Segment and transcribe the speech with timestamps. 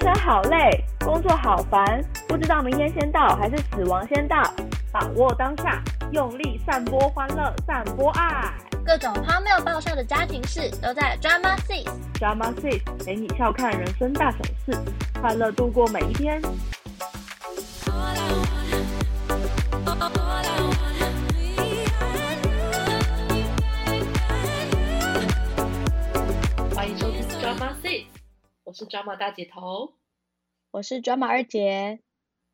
[0.00, 4.42] 生好累，工作好烦，不知道明天先到还是死亡先到。
[4.90, 5.80] 把握当下，
[6.10, 8.50] 用力散播欢乐，散播爱。
[8.84, 11.86] 各种荒谬爆笑的家庭事都在 Drama Six。
[12.14, 14.78] Drama Six 陪你笑看人生大小事，
[15.20, 16.40] 快乐度过每一天。
[28.90, 29.92] Drama 大姐头。
[30.72, 32.00] 我是 Drama 二姐，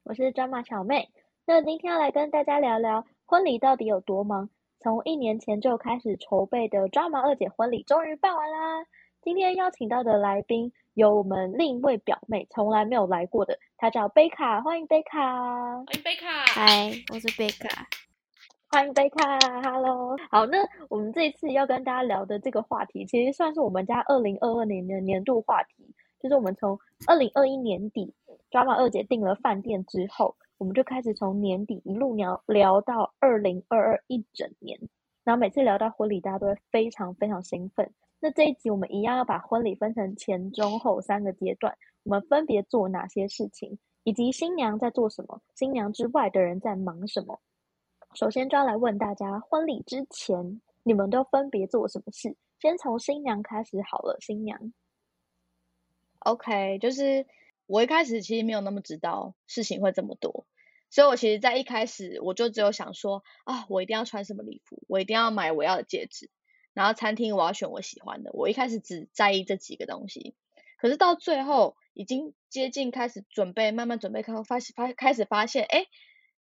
[0.02, 1.08] 我是 Drama 小妹。
[1.46, 4.50] 那今天要来跟大家聊聊婚礼到底有多忙。
[4.78, 8.84] 从一年前就开始筹备的 Drama 二姐婚礼终于办完啦！
[9.22, 15.18] 今天邀请到的来宾有我们另一位表妹，从来没有来过的，她叫贝卡，欢迎贝卡。
[15.86, 16.28] 欢迎贝卡。
[16.48, 17.88] 嗨，我是贝卡。
[18.68, 20.18] 欢迎贝卡，Hello。
[20.30, 20.58] 好，那
[20.90, 25.94] 我们这一次要跟大家聊的这个话题，其实算是我们家二零二二年的年度话题，
[26.26, 28.12] 就是我们从二零二一年底
[28.50, 34.76] Drama 二姐订了饭店之后，我们就开始从年底一路聊聊到二零二二一整年，
[35.22, 37.88] 然后每次聊到婚礼，大家都会非常非常兴奋。
[38.18, 47.38] 那这一集我们一样要把婚礼分成前、中、后三个阶段，我们分别做哪些事情，以及新娘在做什么，新娘之外的人在忙什么。
[48.14, 52.34] 首先就要来问大家，婚礼之前你们都分别做什么事？
[52.58, 54.58] 先从新娘开始好了，新娘。
[56.26, 57.24] OK，就是
[57.66, 60.44] 我一开始其实没有那么知道事情会这么多，
[60.90, 66.28] 所以我其实在一开始我就只有想说啊，我一定要穿什么礼服，我一定要买我要的戒指，
[66.74, 68.32] 然后餐厅我要选我喜欢的。
[68.32, 70.34] 我一开始只在意这几个东西，
[70.80, 74.58] 可是到最后已经接近开始准备，慢慢准备开发发
[74.96, 75.86] 开始发现，哎，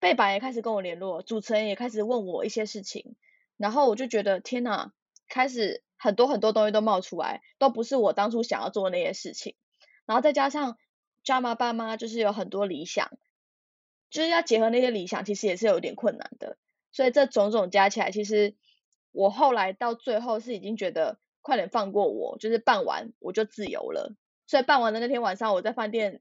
[0.01, 3.15] 贝板也开始跟我联络，主持人也开始问我一些事情，
[3.55, 4.91] 然后我就觉得天哪，
[5.29, 9.55] 开始很多很多东西都冒出来，都不是我当初想要做的那些事情。
[10.11, 10.77] 然后再加上
[11.23, 13.17] Drama 爸妈就是有很多理想，
[14.09, 16.57] 就是要结合那些理想，其实也是有点困难的。
[16.91, 18.53] 所以这种种加起来，其实
[19.13, 24.13] 我后来到最后是已经觉得快点放过我，就是办完我就自由了。
[24.47, 26.19] 所以办完的那天晚上，我在饭店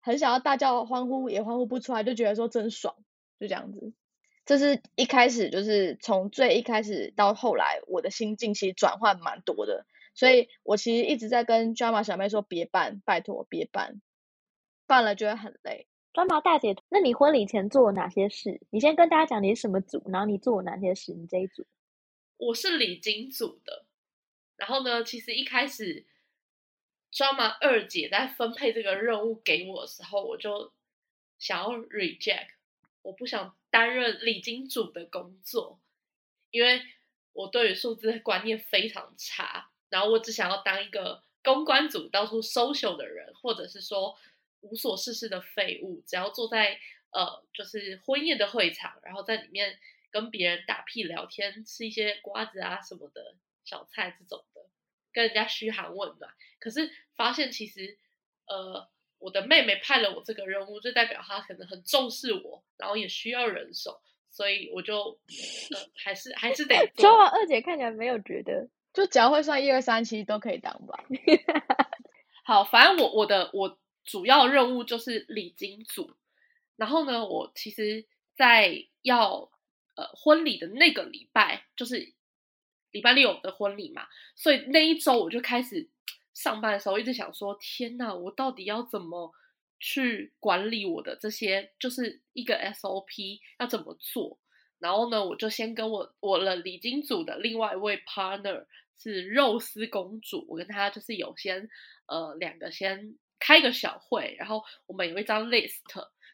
[0.00, 2.96] 很想要大叫欢呼，也欢呼不出来，就觉得说真爽，
[3.38, 3.92] 就这样子。
[4.46, 9.84] 这是一开始就是从最一开始到后来，我的心境其实转换蛮多的。
[10.16, 14.00] 所以我其实一直在跟 Drama 小妹说别办，拜托别办，
[14.86, 15.86] 办了就会很累。
[16.14, 18.62] Drama 大姐，那你婚礼前做了哪些事？
[18.70, 21.12] 你先跟大家讲你是什么组，然后你做了哪些事？
[21.12, 21.66] 你这一组。
[22.38, 23.84] 我是礼金组的，
[24.56, 26.06] 然后呢，其实一开始
[27.12, 30.72] Drama 二姐在分配这个任务给我的时候，我就
[31.38, 32.48] 想要 reject，
[33.02, 35.78] 我不想担任礼金组的工作，
[36.50, 36.80] 因为
[37.34, 39.70] 我对于数字的观念非常差。
[39.88, 44.16] 然后我只想要当一个公关组到处 social 的人，或者是说
[44.60, 46.78] 无所事事的废物，只要坐在
[47.10, 49.78] 呃就是婚宴的会场，然后在里面
[50.10, 54.62] 跟别人打屁聊天，吃一些瓜子啊什么的小菜这种的，
[55.12, 56.32] 跟人家嘘寒问暖。
[56.58, 57.96] 可是发现其实
[58.46, 65.18] 呃我的妹妹派了我这个任务，就代表她可能很重视我，然后也需要人手，所以我就
[65.70, 67.08] 呃还是还是得 做。
[67.08, 68.68] Drama 二姐看起来没有觉得。
[68.96, 71.04] 就只要会算一二三，其实都可以当吧。
[72.46, 76.16] 好，反正我我的我主要任务就是礼金组，
[76.76, 79.50] 然后呢，我其实，在要
[79.96, 82.14] 呃婚礼的那个礼拜，就是
[82.90, 85.90] 礼拜六的婚礼嘛，所以那一周我就开始
[86.32, 89.30] 上班的时候，一直想说，天呐，我到底要怎么
[89.78, 94.38] 去管理我的这些，就是一个 SOP 要怎么做？
[94.78, 98.64] 然后呢，我就先跟我我的礼金组的另外一位 partner。
[98.98, 101.68] 是肉丝公主，我跟她就是有先
[102.06, 105.82] 呃两个先开个小会，然后我们有一张 list，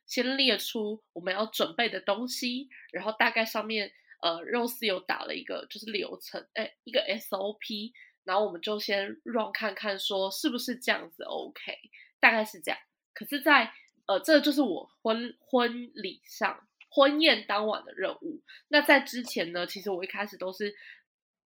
[0.07, 3.93] 先列出我们要准备的东西，然后大概上面
[4.23, 7.93] 呃肉丝有打了一个就是流程，哎一个 SOP，
[8.23, 11.77] 然后我们就先 run 看看说是不是这样子 OK，
[12.21, 12.79] 大概是这样。
[13.13, 13.73] 可是在，在
[14.07, 18.41] 呃这就是我婚婚礼上婚宴当晚的任务。
[18.69, 20.75] 那在之前呢，其实我一开始都是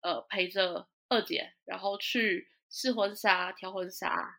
[0.02, 0.86] 呃陪着。
[1.08, 4.38] 二姐，然后去试婚纱、挑婚纱，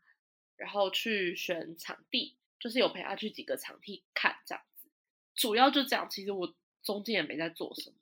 [0.56, 4.90] 然后去选场地，就是有陪她去几个场地看这样子，
[5.36, 6.08] 主要就这样。
[6.10, 6.54] 其实我
[6.84, 7.96] 中间也没在做什么。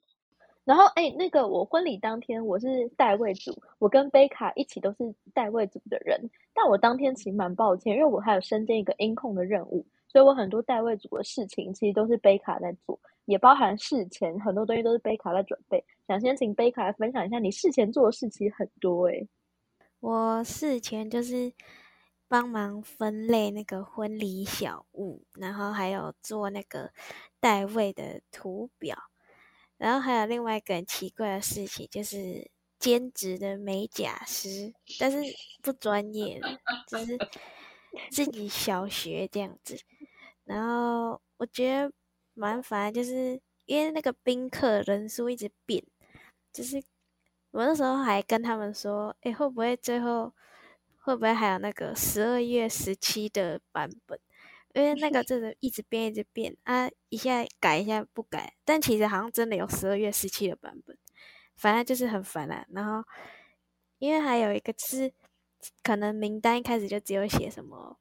[0.64, 12.98] 然后，哎，那个我婚礼当天我是代位组，我跟贝卡一起都是代位组的人，但我当天其实蛮抱歉，因为我还有身兼一个音控的任务，所以我很多代位组的事情其实都是贝卡在做。
[13.24, 15.84] 也包含事前很多东西都是贝卡在准备。
[16.06, 19.28] 想先请贝卡来分享一下，你事前做的事情很多诶、
[19.98, 21.52] 我事前就是
[22.28, 26.92] 帮忙分类那个婚礼小物，然后还有做那个
[27.40, 28.96] 代位的图表，
[29.76, 32.48] 然后还有另外一个很奇怪的事情，就是
[32.78, 35.18] 兼职的美甲师，但是
[35.60, 37.18] 不专业的，就是
[38.12, 39.76] 自己小学这样子。
[40.46, 41.92] 然后我觉得
[42.32, 45.84] 蛮烦，就是因为那个宾客人数一直变，
[46.52, 46.82] 就是
[47.50, 50.32] 我那时候还跟他们说，哎，会不会最后？
[50.98, 54.18] 会不会还有那个十二月十七的版本？
[54.74, 58.54] 因为那个真的一直变，一直变啊，一下改一下不改。
[58.64, 60.98] 但其实好像真的有十二月十七的版本，
[61.54, 62.66] 反正就是很烦啊。
[62.70, 63.08] 然后，
[63.98, 65.12] 因为还有一个是，
[65.84, 68.00] 可能名单一开始就只有写什么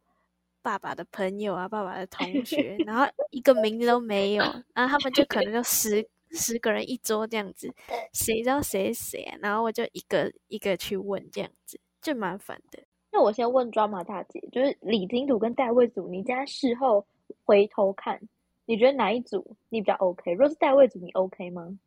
[0.65, 7.71] 爸爸的朋友啊、爸爸的 同学，然后一个名字都没有，然后他们就可能就十十个人一桌这样子，
[8.13, 9.38] 谁知道谁是谁啊？
[9.39, 12.83] 然后我就一个一个去问这样子，就蛮烦的。
[13.12, 17.06] 那我先问抓马大姐，就是李金组跟戴卫祖，你在事后
[17.45, 18.19] 回头看，
[18.65, 20.31] 你觉得哪一组你比较 OK？
[20.31, 21.77] 如果是戴卫祖，你 OK 吗？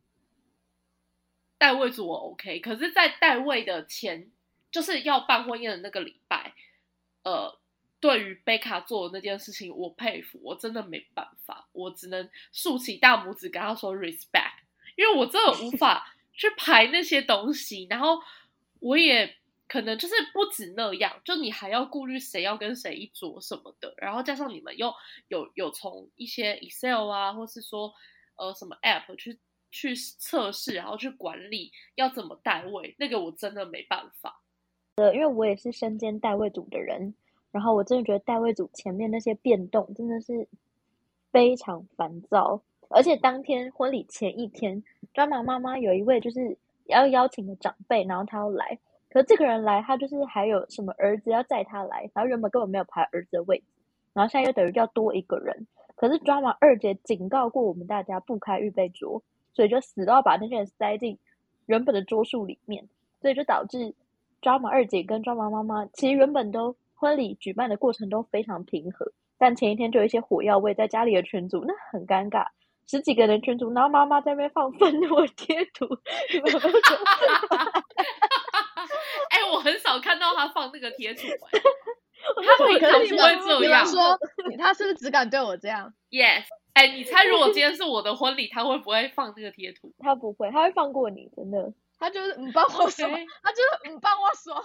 [1.57, 4.31] 戴卫组我 OK，可是，在戴卫的前，
[4.71, 6.53] 就是要办婚宴的那个礼拜，
[7.23, 7.59] 呃，
[7.99, 14.59] 对于贝卡做的那件事情，我佩服，我真的没办法，我只能竖起大拇指跟他说 respect，
[14.95, 18.19] 因为我真的无法 去排那些东西，然后
[18.79, 19.35] 我也。
[19.71, 24.91] 可能就是不止那样，就你还要顾虑谁要跟谁一桌什么的，然后加上你们又
[25.27, 27.93] 有有从一些 Excel 啊，或是说
[28.35, 29.37] 呃什么 App 去
[29.69, 34.41] 去测试，然后去管理要怎么代位，那个我真的没办法。
[34.95, 37.13] 呃，因为我也是身兼代位组的人，
[37.51, 40.47] 然后我真的觉得代位组前面那些变动真的是
[41.31, 48.77] 非常烦躁，而且当天婚礼前一天，抓马妈妈有一位就是要邀请的长辈，然后他要来。
[49.11, 53.63] 可这个人来，他就是还有什么儿子要载他来，然后原本根本没有排儿子的位置，
[54.13, 55.65] 然后现在又等于要多一个人。
[55.95, 59.21] 可是抓马二姐警告过我们大家不开预备桌，
[59.53, 61.17] 所以就死都要把那些人塞进
[61.65, 62.87] 原本的桌数里面，
[63.19, 63.95] 所以就导致
[64.41, 72.47] 抓马二姐跟抓马妈妈其实原本都婚礼举办的过程都非常平和，但前一天就有一些火药味在家里的群组，那很尴尬，
[72.87, 75.87] 十几个人群组，然后妈妈在那边放 愤怒贴图，
[76.33, 76.71] 你们有没有？
[79.51, 81.21] 我很少看到他放那个贴图，
[82.45, 83.83] 他平常不会这样。
[83.83, 84.15] 说
[84.59, 86.43] 他是不是只敢对我这样？Yes，
[86.73, 89.91] 哎，你猜如果今天是我的婚礼，他会不会放那个贴图？
[89.97, 91.73] 他不会，他会放过你，真的。
[91.97, 93.07] 他就是你帮我说，
[93.41, 94.63] 他就是你帮我说。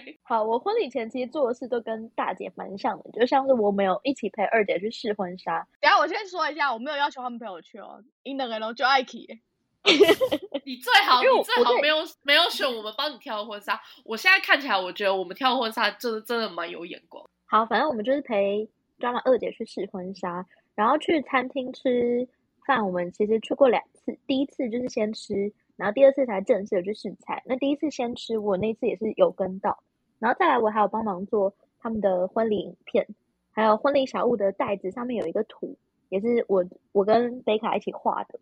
[0.22, 5.66] 好，我婚礼前期做的事都跟大姐蛮像的，就像是我没有一起陪二姐去试婚纱。
[5.80, 9.40] 等下我先说一下，我没有要求他们陪我去哦，因那个人就爱去。
[10.64, 13.80] 你最好，你最好没有没有选我们帮你挑婚纱。
[14.04, 17.28] 我现在看起来，我觉得我们挑婚纱真的真的蛮有眼光。
[17.46, 18.68] 好，反正我们就是陪
[19.00, 20.46] drama 二姐去试婚纱，
[20.76, 22.28] 然后去餐厅吃
[22.64, 22.86] 饭。
[22.86, 27.42] 我们其实去过两次，第一次就是先吃，然后第二次才正式的去试菜。
[27.46, 29.82] 那第一次先吃，我那次也是有跟到，
[30.18, 33.06] 然后再来我还有帮忙做他们的婚礼影片，
[33.50, 35.76] 还有婚礼小物的袋子上面有一个图，
[36.08, 38.38] 也是我我跟贝卡一起画的。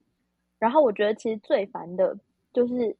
[0.59, 2.19] 然后我觉得其实最烦的
[2.53, 2.97] 就是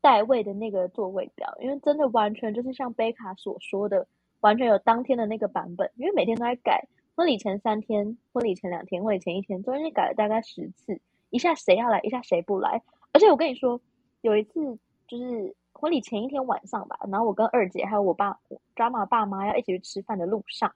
[0.00, 4.06] 代位的那个座位表，因为真的完全就是像贝卡所说的，
[4.40, 6.88] 完全有当天的那个版本，因为每天都在改。
[7.14, 12.82] 婚礼前三天、婚礼前两天、婚礼前一天，中间改了大概十次，一下谁要来，一下谁不来。
[13.12, 13.80] 而且我跟你说，
[14.22, 18.38] 有一次就是婚礼前一天晚上吧，然后我跟二姐还有我爸、
[18.74, 20.74] 抓马爸妈要一起去吃饭的路上，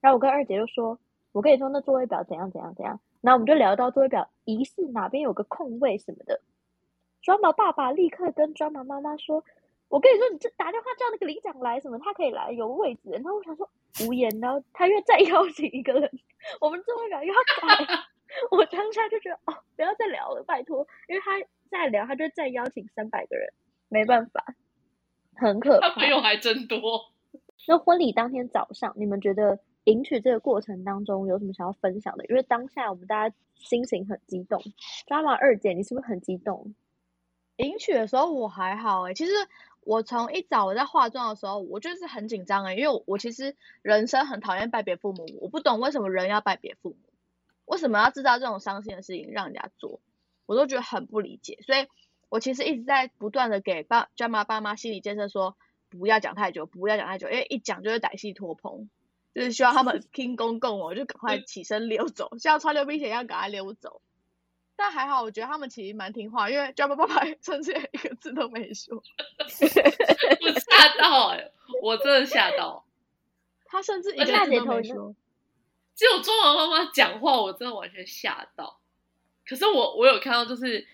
[0.00, 0.98] 然后我跟二姐就说
[1.32, 6.40] ：“我跟你说，那座位表怎样怎样怎样。”然后我们就聊到座位表疑似哪边有个空位什么的，
[7.20, 9.44] 庄毛爸爸立刻跟庄毛妈妈说
[9.88, 13.68] ：“我跟你说，你这打电话叫那个领奖来，什么他可以来，有位置。”然后我想说
[14.06, 16.10] 无言，然后他又再邀请一个人，
[16.60, 17.84] 我们座位表又要改。
[18.50, 21.38] 我当下就觉得哦，不要再聊了，拜托，因为他
[21.72, 23.52] 再聊，他就再邀请三百个人，
[23.88, 24.54] 没办法，
[25.34, 25.88] 很可怕。
[25.88, 26.80] 他朋友还真多。
[27.66, 29.58] 那婚礼当天早上，你们觉得？
[29.84, 32.24] 迎娶这个过程当中有什么想要分享的？
[32.26, 34.62] 因为当下我们大家心情很激动。
[35.08, 36.72] 抓马二姐，你是不是很激动？
[37.56, 39.32] 迎娶的时候我还好哎，其实
[39.80, 46.96] 我从一早我在化妆的时候，我就是很紧张哎，因为我其实人生很讨厌拜别父母，我不懂为什么人要拜别父母，
[47.64, 49.98] 为什么要制造这种伤心的事情让人家做，
[50.46, 51.58] 我都觉得很不理解。
[51.66, 51.86] 所以
[52.28, 55.56] 我其实一直在不断的给爸抓马爸妈心理建设，说
[55.88, 58.88] 不要讲太久，不要讲太久，因为一讲就会歹戏拖棚。
[59.34, 64.02] 就是希望他们 听公共，我就赶快起身溜走，像穿溜冰鞋一样赶快溜走。
[64.76, 68.96] 但还好，我觉得他们其实蛮听话，因为叫爸爸爸甚至一个字都没说。
[69.38, 71.50] 我吓到哎！
[71.82, 72.84] 我真的吓到。
[73.64, 75.14] 他甚至一个字都没说。
[75.94, 78.81] 只有中文妈妈讲话，我真的完全吓到。
[79.46, 80.86] 可是我我有看到，就是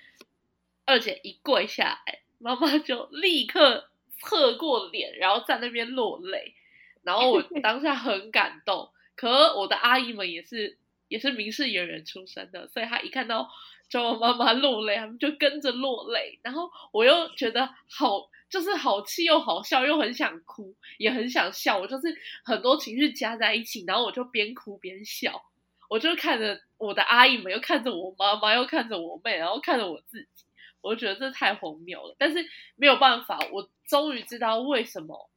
[0.85, 3.89] 二姐一跪下来，妈妈就立刻
[4.21, 6.55] 侧过脸，然后在那边落泪。
[7.03, 10.77] 然后我 当下很感动，可我的阿姨们也是
[11.09, 13.49] 也是明事演员出身的，所以她一看到
[13.89, 16.39] 周我妈妈落泪，他们就跟着落泪。
[16.43, 22.15] 然后我又觉得好，就是好气又好笑，又很想哭，也很想笑，我就是
[22.45, 25.48] 很多情绪加在一起，然后我就边哭边笑。
[25.89, 30.45] 我就看着我的阿姨们，又看着我妈妈，又看着我妹，然后看着我自己，
[30.81, 32.15] 我就觉得这太荒谬了。
[32.19, 32.39] 但是
[32.77, 35.29] 没有办法，我终于知道为什么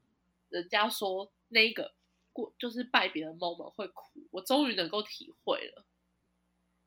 [0.49, 1.93] 人家说那个
[2.33, 5.85] 过就是拜别的 moment 会哭，我终于能够体会了。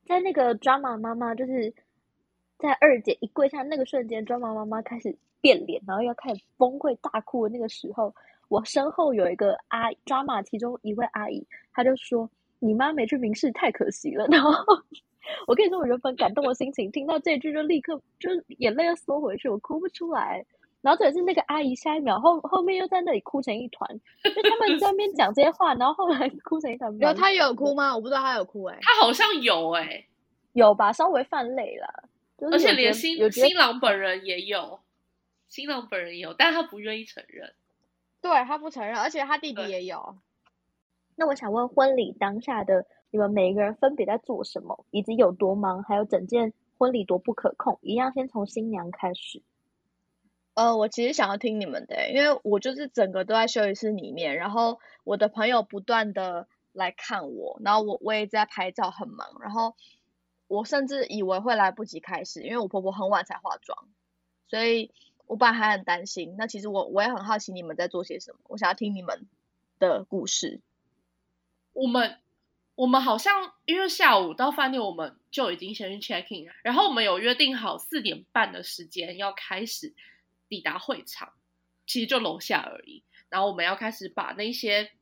[0.06, 1.73] 在那个 drama 妈妈就是
[2.59, 8.14] 在二姐一跪下那个瞬间，drama 妈妈开始变脸，然后要开始崩溃大哭的那个时候，
[8.49, 12.30] 我身后有一个阿 drama 其中一位阿姨，她就说
[12.64, 14.26] ：“你妈没去明示太可惜了。
[14.33, 14.50] ”然后
[15.47, 20.44] 我跟你说，我原本感动的心情，听到这句就立刻就是眼泪要缩回去，我哭不出来。
[20.83, 23.88] 然后这也是那个阿姨，下一秒后后面又在那里哭成一团，
[24.23, 26.94] 就他们在那边讲这些话，然后后来哭成一团。
[26.99, 27.94] 有他有哭吗？
[27.97, 30.06] 我不知道他有哭哎、他好像有哎、
[30.52, 34.80] 有吧，稍微泛泪了，就是而且连新有新郎本人也有，
[35.49, 37.54] 新郎本人也有，但他不愿意承认。
[38.21, 40.18] 对他不承认，而且他弟弟也有。
[41.16, 47.78] 那我想问，婚礼当下的你们每一个人分别在做什么，以及有多忙，还有整件婚礼多不可控？
[47.83, 49.42] 一样先从新娘开始。
[50.54, 59.75] 呃，我其实想要听你们的，因为我就是整个都在休息室里面，然后我的朋友不断的来看我，然后我我也在拍照，很忙，然后
[60.47, 63.88] 我甚至以为会来不及开始，因为我婆婆很晚才化妆，
[64.47, 64.92] 所以
[65.26, 66.37] 我本来还很担心。
[66.38, 69.26] 那其实我我也很好奇你们在做些什么，我想要听你们
[69.80, 70.61] 的故事。
[71.75, 72.19] 我们
[72.75, 79.93] 我们好像因为下午到饭店，我们就已经先去 check in，然后我们有约定好四点半的时间要开始
[80.49, 81.35] 抵达会场，
[81.87, 83.02] 其实就楼下而已。
[83.28, 84.93] 然后我们要开始把那些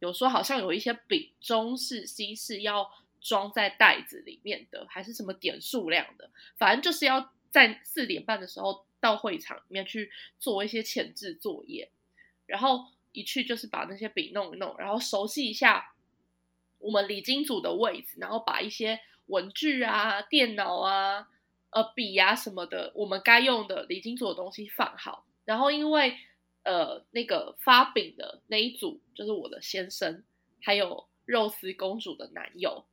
[0.00, 11.90] 有说好像有一些饼中式、西式要装在袋子里面的，还是什么点数量的，反正就是要在四点半的时候到会场里面去做一些前置作业，
[12.46, 15.91] 然后一去就是把那些饼弄一弄，然后熟悉一下
[16.82, 21.28] 我们礼金组的位置，然后把一些文具啊、电脑啊、
[21.70, 25.24] 呃笔啊什么的，我们该用的礼金组的东西放好。
[25.44, 26.16] 然后因为
[26.64, 30.22] 呃那个发饼的那一组就是我的先生，
[30.60, 32.84] 还有肉丝公主的男友，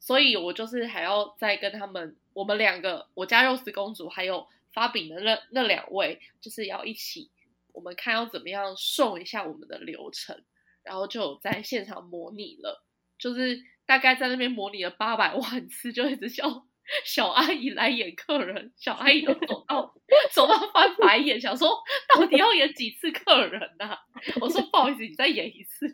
[0.00, 7.30] 所以我就是还要再跟他们，我们两个，我家肉丝公主还有发饼的那那两位，就是要一起，
[7.72, 10.42] 我们看要怎么样送一下我们的流程，
[10.82, 12.84] 然后就在现场模拟了，
[13.18, 16.66] 就是大概在那边模拟了八百万次，就一直叫
[17.04, 19.94] 小阿姨来演客人，小阿姨都走到
[20.32, 21.76] 走到翻白眼，想说
[22.14, 23.98] 到底要演几次客人呐、
[24.40, 25.86] 我说不好意思，你再演一次，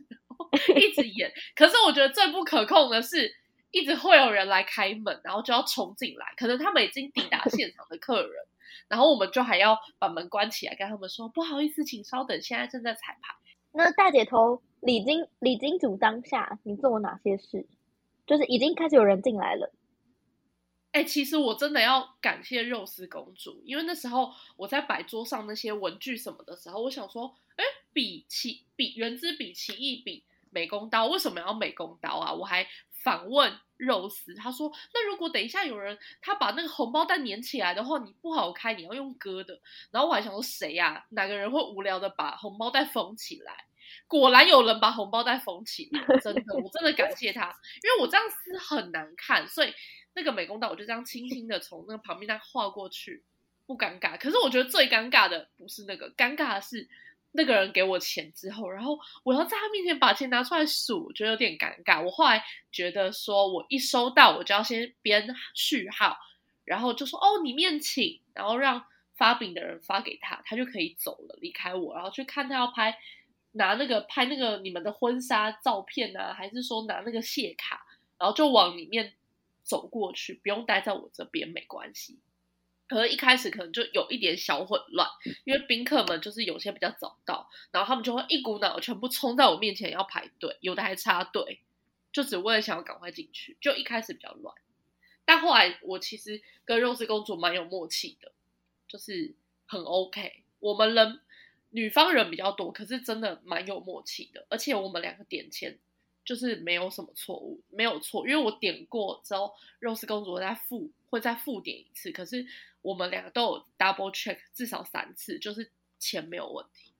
[0.77, 1.33] 一直演。
[1.55, 3.35] 可是我觉得最不可控的是，
[3.71, 8.33] 一直会有人来开门，然后就要冲进来，可能他们已经抵达现场的客人，
[8.89, 13.35] 然后我们就还要把门关起来，跟他们说不好意思，请稍等，现在正在彩排。
[13.73, 17.67] 那大姐头李金李金主当下，你做了哪些事？
[18.27, 19.73] 就是已经开始有人进来了，
[20.93, 32.33] 哎、其实我真的要感谢肉丝公主，因为那时候我在摆桌上那些文具什么的时候，我想说，哎，笔奇比，原之比、奇异比、美工刀，为什么要美工刀啊？
[32.33, 32.67] 我还
[33.03, 39.61] 反问肉丝，他说，那如果等一下有人他把那个红包袋粘起来的话，你不好开，你要用割的。
[39.91, 43.67] 然后我还想说，谁呀、哪个人会无聊的把红包袋封起来？
[44.07, 47.47] 果然有人把红包袋封起来，真的，我真的感谢他，
[47.83, 49.75] 因为我这样撕很难看，所以
[50.15, 53.23] 那个美工刀我就这样轻轻的从那个旁边那划过去，
[53.67, 54.17] 不尴尬。
[54.17, 56.89] 可是我觉得最尴尬的不是那个，尴尬的是
[57.33, 62.03] 那个人给我钱之后，然后我要在他面前把钱拿出来数，我觉得有点尴尬。
[62.05, 66.17] 我后来觉得说，我一收到我就要先编序号，
[66.65, 68.85] 然后就说哦你面请，然后让
[69.15, 72.97] 发饼的人发给他，他就可以走了，离开我，然后去看他要拍。
[73.55, 77.85] 拿那个拍那个你们的婚纱照片啊，还是说拿那个谢卡，
[78.19, 79.13] 然后就往里面
[79.63, 82.19] 走过去，不用待在我这边没关系。
[82.93, 85.09] 可能一开始可能就有一点小混乱，
[85.45, 91.63] 因为宾客们就是有些比较早到，然后他们就会一股脑全部冲在我面前要排队，有的还插队，
[92.13, 93.57] 就只为了想要赶快进去。
[93.63, 94.55] 就一开始比较乱，
[95.25, 98.31] 但后来我其实跟肉丝公主蛮有默契的，
[98.87, 99.35] 就是
[99.65, 100.43] 很 OK。
[100.61, 101.21] 我们人
[101.71, 105.79] 女方人比较多，可是真的蛮有默契的，而且我们两个点钱
[106.25, 112.47] 就是没有什么错误，没有错，因为我点过之后，Rose 公主会再复会再复点一次，可是
[112.81, 116.93] 我们两个都有 double check 至少三次，就是钱没有问题。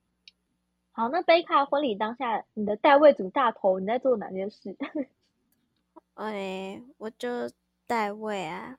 [0.91, 4.77] 好，那贝卡婚礼当下，你的代位组大头你在做哪件事？
[6.15, 7.51] 哎，我就
[7.87, 8.77] 代位啊，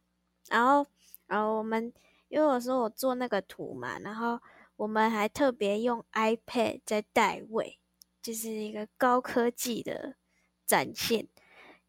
[0.49, 0.85] 然后，
[1.25, 1.91] 然后我们
[2.29, 4.39] 因为我说我做那个图嘛，然后
[4.75, 7.79] 我们还特别用 iPad 在代位，
[8.21, 10.15] 就是一个高科技的
[10.65, 11.27] 展现。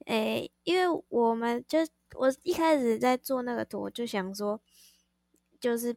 [0.07, 1.79] 哎，因为我们就
[2.17, 4.61] 我一开始在做那个图，我就想说，
[5.61, 5.95] 就是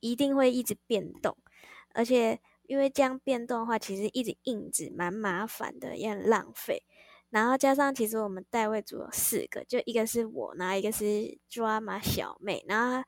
[0.00, 1.36] 一定会一直变动，
[1.94, 2.40] 而且。
[2.70, 6.84] 因为这样变动的话，其实一直印纸蛮麻烦的，也很浪费。
[7.28, 13.04] 然后加上，其实我们代位组有四个，就一个是我，然后一个是抓马小妹，然后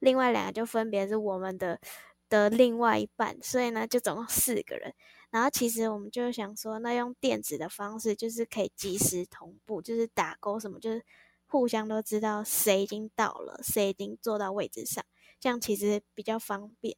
[0.00, 1.80] 另外两个就分别是我们的
[2.28, 4.92] 的另外一半，所以呢，就总共四个人。
[5.36, 11.04] 然后其实我们就想说，那用电子的方式，就是可以及时同步，就是打勾什么，就是
[11.44, 15.04] 互相都知道谁已经到了，谁已经坐到位置上，
[15.38, 16.96] 这样其实比较方便。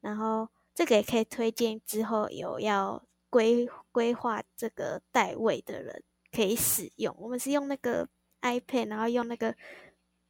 [0.00, 0.48] 然后。
[0.76, 3.00] 这个也可以推荐之后有要
[3.30, 7.14] 规规划这个代位的人可以使用。
[7.16, 8.08] 我们是用那个
[8.42, 9.54] iPad，然后用那个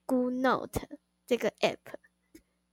[0.04, 0.86] Good Note
[1.26, 1.78] 这个 app，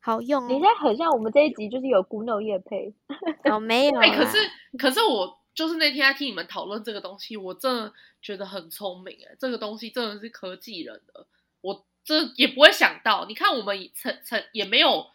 [0.01, 0.45] 好用。
[0.49, 2.93] 你现在很像我们这一集就是有 Good Note 业配，
[3.49, 3.99] 哦没有。
[3.99, 4.37] 哎，可是
[4.77, 11.25] 可是我就是那天在听你们讨论这个东西，我真的觉得很聪明哎，这个东西真的是科技人的，
[11.61, 13.25] 我这也不会想到。
[13.27, 15.07] 你看我们曾曾也没有。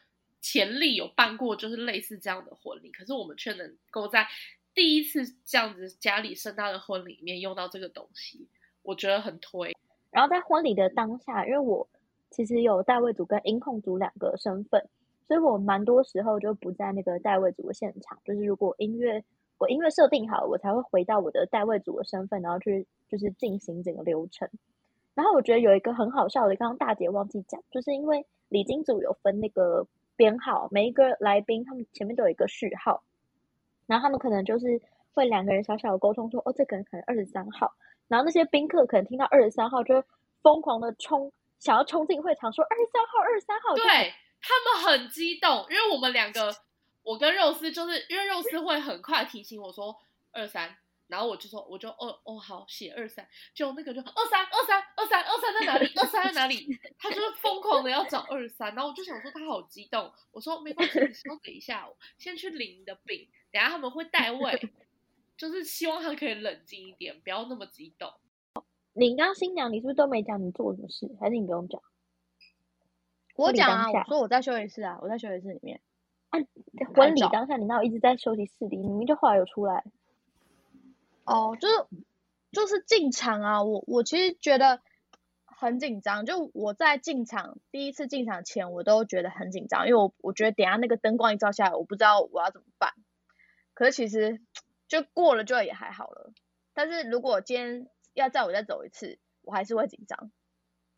[0.43, 4.29] 潜力有办过就是类似这样的婚礼，可是我们却能够在
[4.75, 8.47] 第一次这样子家里盛大的婚礼里面用到这个东西，
[8.83, 9.75] 我觉得很推。
[10.13, 11.89] 然后在婚礼的当下，因为我
[12.31, 14.89] 其实有代位组跟音控组两个身份，
[15.27, 18.19] 所以我蛮多时候就不在那个代位组的现场。
[18.25, 19.25] 就是如果音乐
[19.59, 24.49] 我音乐设定好，我才会回到我的代位组的身份，然后去就是进行整个流程。
[25.15, 29.87] 然后我觉得有一个很好笑的，刚刚大姐忘记讲，就是因为礼金组有分那个。
[30.19, 33.03] 编号，每一个来宾他们前面都有一个序号，
[33.87, 34.81] 然后他们可能就是
[35.13, 37.75] 会两个人小小的沟通说，哦，这个人可能二十三号，
[38.09, 40.03] 然后那些宾客可能听到二十三号，就
[40.41, 46.55] 疯狂的冲，想要冲进会场说二十三号，二十三号，对他们很激动，因为我们两个，
[47.03, 49.97] 我跟肉丝就是因为肉丝会很快提醒我说
[50.33, 50.77] 二三。
[51.09, 55.87] 然后我就说，我就哦哦好，写二三，就那个就二三二三二三二三在哪里？
[55.95, 56.67] 二三在哪里？
[56.99, 61.89] 他就是疯狂的要找二三，然后我就想说他好激动，我说没关系， 你稍等一下，
[62.19, 64.61] 先去领你的饼，等下他们会带位，
[65.39, 68.13] 就是希望他可以冷静一点，不要那么激动。
[68.99, 71.15] 你刚新娘，你是不是都没讲你做什么事？
[71.21, 71.83] 还是你不用讲？
[73.37, 75.83] 我讲啊，我说我在休息室啊，我在休息室里面。
[76.31, 76.39] 啊，
[76.95, 79.85] 婚礼当下你那我一直在休息室里，你明明就后来有出来。
[81.25, 81.75] 哦，就是
[82.53, 83.63] 就是进场啊！
[83.63, 84.81] 我我其实觉得
[85.45, 92.93] 很紧张，就我在进场第一次进场前，我都觉得很紧张，因为我我觉得等下那个灯光一照下来，我不知道我要怎么办。
[93.75, 94.41] 可是其实
[94.89, 96.33] 就过了就也还好了。
[96.73, 100.31] 但是如果今天要在我再走一次，我还是会紧张，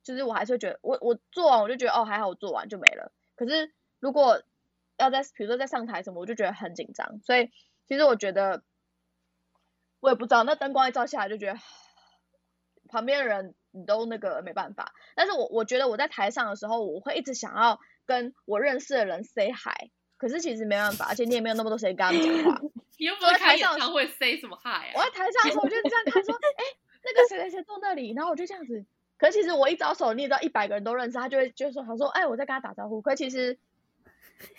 [0.02, 3.12] 就是我还是会觉得我我做完我就觉得哦还好我做完就没了。
[3.36, 4.42] 可是如果
[4.96, 7.20] 要在比如说在上台什么，我就觉得很紧张。
[7.22, 7.50] 所以
[7.86, 8.62] 其实我觉得。
[10.00, 11.58] 我也不知道，那灯光一照下来，就觉得
[12.88, 14.94] 旁边的人你都那个没办法。
[15.16, 22.60] 但是我我觉得我在台上的时候，我会一直想要跟我认识的人 say hi，可是其实没办法，而且你也没有那么多时间跟他们讲话。
[22.96, 24.92] 你又不是开演唱会 say 什么 hi 啊？
[24.94, 26.62] 我在台上的时候，我就这样他说， 哎，
[27.14, 28.84] 那个谁谁谁坐那里，然后我就这样子。
[29.16, 33.02] 可是其实我一招手，你也知道，一百个人都认识，他就会就说，他说，哎，我在跟他打招呼。
[33.02, 33.58] 可其实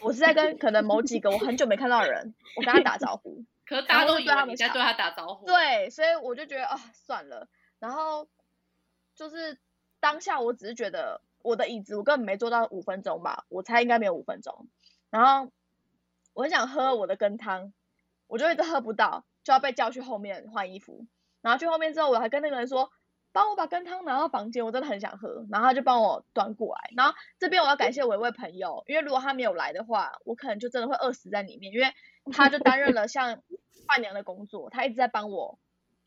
[0.02, 3.46] 我是在跟可能某几个我很久没看到的人，我跟他打招呼。
[3.66, 5.46] 可是大家都以为你在对他打招呼。
[5.46, 7.48] 对，所以我就觉得啊，算了。
[7.80, 8.28] 然后
[9.16, 9.58] 就是
[10.00, 14.68] 当下，我只是觉得我的椅子我根本没坐到五分钟吧，我猜应该没有五分钟。
[15.10, 15.52] 然后
[16.34, 17.72] 我很想喝我的羹汤，
[18.28, 21.06] 我就一直喝不到，就要被叫去后面换衣服。
[21.42, 22.90] 然后去后面之后，我还跟那个人说，
[23.32, 25.46] 帮我把羹汤拿到房间，我真的很想喝。
[25.50, 26.92] 然后他就帮我端过来。
[26.96, 31.88] 然后这边我要感谢我一位朋友，因为如果他没有来的话，我可能就真的会饿死在里面，因为。
[32.32, 33.42] 他就担任了像
[33.88, 35.58] 伴娘的工作，他一直在帮我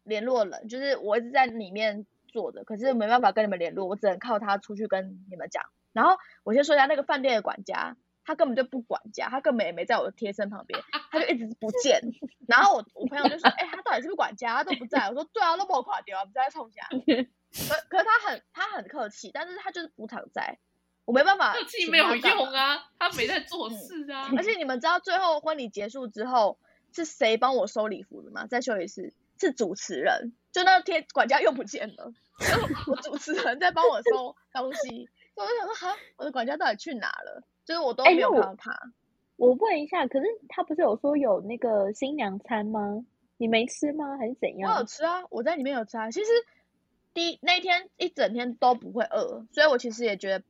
[0.05, 5.64] 联络人，就是我一直在里面坐着，可是没办法跟你们联络，我只能靠他出去跟你们讲。
[5.92, 10.81] 然后我先说一下那个饭店的管家，他根本就不管家，他根本也没在我的贴身旁边，
[11.11, 12.01] 他就一直不见。
[12.49, 14.57] 然后我我朋友就说，哎，他到底是不是管家？
[14.57, 15.09] 他都不在。
[15.09, 16.87] 我说，对啊，都把我垮掉，不在冲下。
[17.53, 20.59] 可可是他很他很客气，但是他就是不常在。
[21.05, 24.31] 我没办法客气没有用啊，他没在 做事啊。
[24.37, 26.59] 而且你们知道最后婚礼结束之后
[26.95, 28.47] 是谁帮我收礼服的吗？
[28.47, 37.43] 再说一次，是主持人，就那天管家又不见了，就是我主持人在帮我收东西，所以我就想说，哈，我的管家到底去哪了？
[37.64, 38.92] 就是我都没有哎那我看到他。
[39.37, 43.05] 我问一下，可是他不是有说有那个新娘餐吗？
[43.38, 44.16] 你没吃吗？
[44.18, 44.85] 还是怎样我有？
[44.85, 46.11] 吃啊，我在里面有吃啊。
[46.11, 46.31] 其实
[47.12, 50.44] 第一那一天一整天都不会饿，所以我其实也觉得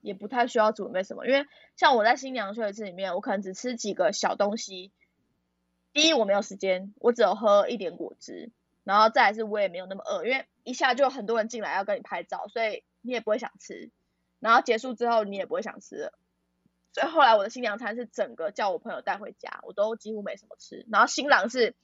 [0.00, 1.44] 也不太需要准备什么，因为
[1.76, 4.90] 像我在新娘休息室里面，我可能只吃几个小东西。
[5.92, 8.50] 第一，我没有时间，我只有喝一点果汁，
[8.84, 13.90] 然后再来是我也没有那么饿，因为一下就有很多人进来要跟你拍照，所以你也不会想吃。
[14.38, 16.18] 然后结束之后你也不会想吃了。
[16.92, 20.86] 所以后来我的新娘餐是整个叫我朋友带回家，我都几乎没什么吃。
[20.90, 21.74] 然后新郎是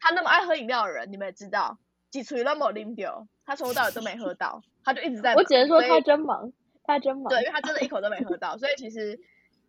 [0.00, 1.78] 他那么爱喝饮料的人，你们也知道，
[2.10, 5.36] 几锤那么啉掉，他从头到尾都没喝到，他就一直在忙。
[5.36, 6.52] 我只能说他真忙，
[6.84, 7.28] 他真忙。
[7.28, 9.20] 对，因为他真的一口都没喝到，所以其实，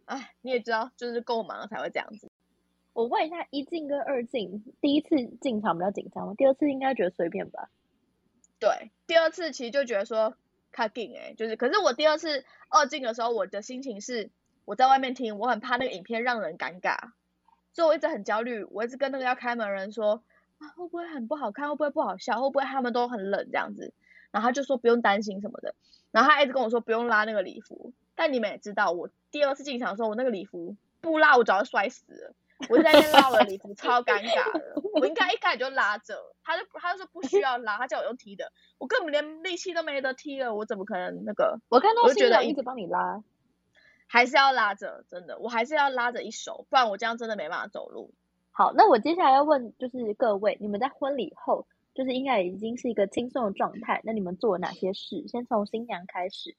[0.05, 2.31] 哎，你也知道，就是够忙了才会这样子。
[2.93, 6.33] 我问一下，一进跟二进，第一次进场比较紧张吗？
[6.36, 7.69] 第二次应该觉得随便吧？
[8.60, 10.36] 对，第二次其实就觉得说
[10.71, 14.31] 卡紧哎，就是，可是我第二次二进的时候，我的心情是
[14.67, 16.97] 我在外面听，我很怕那个影片让人尴尬，
[17.71, 20.21] 所以我一直很焦虑，我一直跟那个要开门的人说
[20.58, 23.93] 啊，会不会很不好看，会不会不好笑，会不会他们都很冷这样子，
[24.30, 25.73] 然后他就说不用担心什么的，
[26.12, 32.34] 然后他一直跟我说不用拉那个礼服，但你们也知道，我第二次进场的时候，我那个礼服不拉我早就摔死了。
[32.69, 34.82] 我在那边拉我的礼服，超尴尬的。
[34.95, 41.60] 我应该一开始就拉着，他就他就说不需要拉，他叫我用踢的，我根本连力气都没得踢了，我怎么可能那个？
[41.69, 43.21] 我看到我就觉一直帮你拉，
[44.08, 48.13] 还是要拉着，真的，我还是要拉着一手，不然我这样真的没办法走路。
[48.52, 55.28] 好，那我接下来要问就是各位，你们在婚礼后就是应该已经是一个轻松的状态，那你们做了哪些事？
[55.28, 56.56] 先从新娘开始。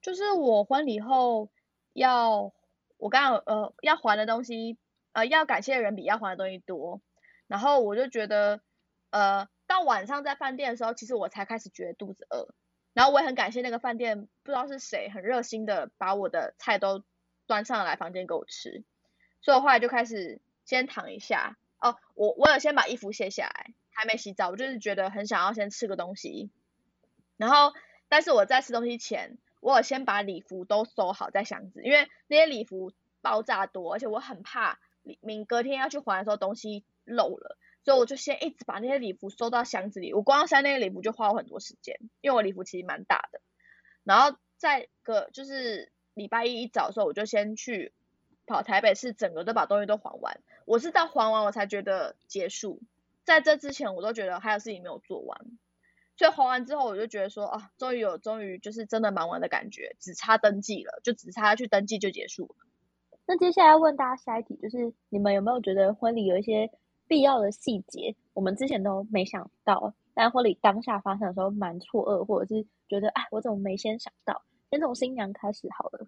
[0.00, 1.48] 就是我婚礼后
[1.92, 2.52] 要，
[2.98, 4.76] 我刚刚呃要还的东西，
[5.12, 7.00] 呃要感谢的人比要还的东西多，
[7.46, 8.60] 然后我就觉得，
[9.10, 12.48] 呃到晚上在饭店的时候，其实我才开始觉得肚子饿，
[12.92, 17.02] 然后我也很感谢那个饭店，不知道是谁很热心的把我的菜都
[17.46, 18.82] 端上来房间给我吃，
[19.40, 26.50] 所以我后来就开始先躺一下，哦我我有先把衣服卸下来，还没洗澡，我就是觉得很想要先吃个东西，
[27.36, 27.72] 然后
[28.08, 29.38] 但是我在吃东西前。
[29.62, 34.80] 我有先把礼服都收好在箱子，因为那些礼服爆炸多，而且我很怕
[35.20, 40.14] 明隔天要去还的时候东西漏了，所以我就先一直把那些礼服收到箱子里。
[40.14, 43.40] 我光要塞那些礼服就花我很多时间，因为我礼服其实蛮大的。
[44.04, 47.92] 然后在个就是礼拜一一早的时候，我就先去
[48.46, 50.40] 跑台北市，整个都把东西都还完。
[50.64, 52.80] 我是到还完我才觉得结束，
[53.24, 55.38] 在这之前我都觉得还有事情没有做完。
[56.14, 62.56] 所以还完之后，我就觉得说啊，终于有，终于就是真的忙完的感觉，只差登记了，就只差去登记就结束了。
[63.26, 66.70] 那接下来问大家下一题，就是你们有没有觉得婚礼有一些
[67.12, 74.42] 必要的细节，我们之前都没想到，但婚礼当下发生的时候蛮错愕，或者是觉得哎，我怎么没先想到？
[74.70, 76.06] 先从新娘开始好了。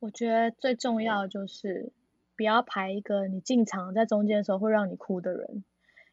[0.00, 1.92] 我觉得最重要的就是
[2.36, 5.62] 不要排一个你进场在中间的时候会让你哭的人。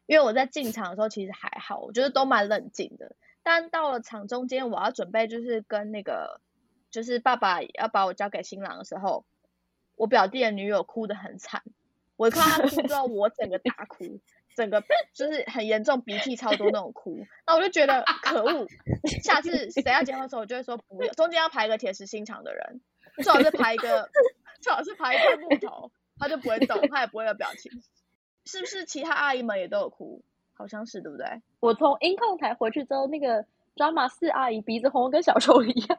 [0.06, 3.16] 因为我在进场的时候其实还好，我觉得都蛮冷静的。
[3.42, 6.40] 但到了场中间，我要准备就是跟那个
[6.92, 9.24] 就是爸爸要把我交给新郎的时候，
[9.96, 11.64] 我表弟的女友哭得很惨。
[12.22, 14.20] 我看到他哭之后，我整个大哭，
[14.54, 14.80] 整个
[15.12, 17.18] 就是很严重，鼻涕超多那种哭。
[17.46, 18.66] 那我就觉得可恶，
[19.24, 22.80] 下次谁要结婚的时候，我就会说不要，中间要排一个铁石心肠的人，
[23.24, 24.08] 最好是排一个，
[24.60, 27.72] 最好是排一块木头，他就不会动，他也不会有表情。
[28.44, 30.22] 是不是其他阿姨们也都有哭？
[30.54, 31.26] 好像是，对不对？
[31.58, 35.98] 我从音控台回去之后，那个 drama 四阿姨鼻子红跟小丑一样，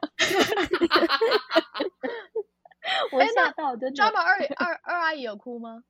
[3.12, 4.02] 我吓到真的。
[4.02, 5.84] drama 二二二阿姨有哭吗？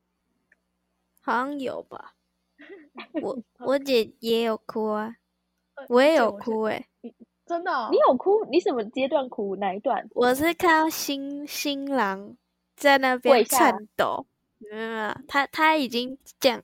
[1.25, 2.15] 好像有吧。
[3.23, 5.17] 我我姐也有哭啊，
[5.89, 6.87] 我也有哭诶、
[7.45, 7.99] 真的、哦你？
[7.99, 8.45] 有哭？
[8.51, 9.57] 你什么阶段哭？
[9.57, 10.09] 哪一段？
[10.15, 12.37] 我是看到新新郎
[12.77, 14.27] 在那边颤抖，
[14.59, 16.63] 没有没有，他他已经这样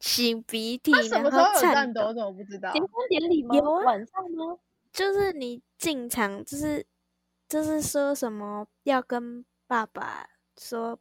[0.00, 2.02] 擤鼻涕，他什然么时候有后颤抖？
[2.02, 2.72] 我，怎么不知道？
[2.72, 3.54] 结婚典礼吗？
[3.56, 4.58] 有啊晚上吗？
[4.92, 6.86] 就是你进场，就是
[7.48, 10.98] 就是说什么要跟爸爸说，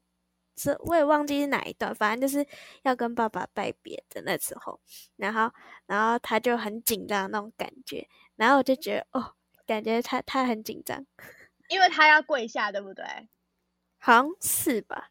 [0.62, 2.46] 是我也忘记是哪一段，反正就是
[2.84, 4.80] 要跟爸爸拜别的那时候，
[5.16, 5.52] 然后
[5.88, 9.34] 然后他就很紧张那种感觉，然后我就觉得哦，
[9.66, 11.06] 感觉他他很紧张，
[11.70, 13.04] 因为他要跪下，对不对？
[13.98, 15.10] 好像是吧？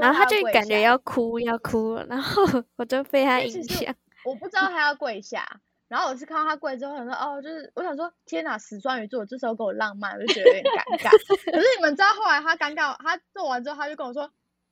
[0.00, 2.42] 然后他就感觉要哭要哭了，然后
[2.76, 3.94] 我就被他影响。
[4.24, 5.48] 我不知道他要跪下，
[5.86, 11.10] 然后我是看到他跪之后，想说哦，就是我想说天哪，死双鱼座，这时候给我浪漫，我就觉得有点尴尬。
[11.52, 14.28] 可是你们知道后来他尴尬，他做完之后他就跟我说，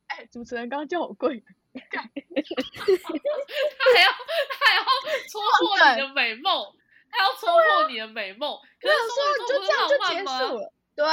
[0.07, 1.43] 哎，主持人刚刚叫我跪。
[1.75, 2.07] 他还
[4.01, 4.09] 要
[4.61, 4.83] 他还要
[5.29, 5.65] 戳破
[5.95, 6.73] 你的美梦，
[7.11, 8.59] 他要戳破你的美梦。
[8.81, 9.15] 可是说
[9.49, 11.05] 就这样就结束了，对。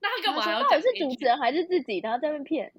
[0.00, 0.80] 那他干嘛还要到讲？
[0.80, 2.00] 底是主持人还是自己？
[2.00, 2.72] 然后在那边骗？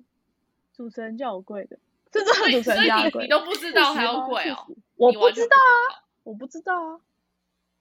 [0.74, 1.78] 主持人叫我跪的，
[2.14, 4.68] 是这个主持人叫我跪，你都不知道还要跪哦？
[4.96, 7.02] 我不知道啊，我不知道啊。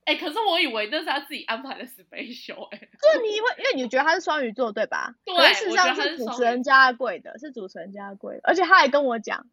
[0.08, 2.78] 哎，可是我以为那是他自己安排的 special 哎。
[3.12, 5.14] 就你以为因为你觉得他是双鱼座对吧？
[5.26, 9.46] 对，事实上是主持人加贵的，是主持人加贵的，而且他还跟我讲。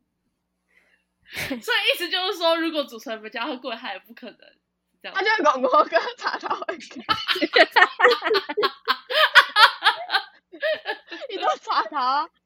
[1.28, 4.38] 所以意思就是说，如果主持人不加贵，他也不可能
[5.02, 5.14] 这样。
[5.14, 6.78] 他就广播跟查到会
[11.30, 12.30] 你都查他，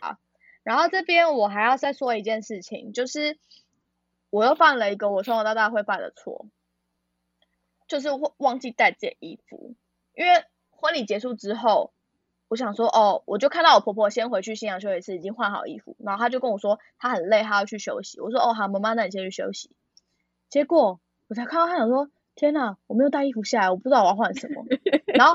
[0.00, 0.16] 好。
[0.62, 3.36] 然后这边我还要再说一件事情，就是
[4.30, 6.46] 我又犯了一个我从小到大会犯的错，
[7.86, 9.74] 就是忘记带自己衣服。
[10.14, 11.92] 因为婚礼结束之后，
[12.48, 18.20] 我想说，哦，我就看到我婆婆先回去新娘休息室，已经换好衣服，然后她就跟我说她很累，她要去休息。
[18.20, 19.70] 我说，哦，好，妈妈，那你先去休息。
[20.48, 22.10] 结果我才看到她想说。
[22.36, 24.64] 天呐，我没有带衣服下来，我不知道我要换什么。
[25.04, 25.34] 然后，